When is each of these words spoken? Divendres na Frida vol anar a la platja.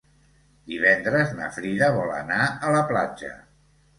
Divendres 0.71 1.33
na 1.41 1.49
Frida 1.57 1.91
vol 1.97 2.11
anar 2.21 2.39
a 2.69 2.71
la 2.79 2.83
platja. 2.95 3.33